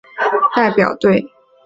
[0.31, 1.29] 驻台北韩国代表部。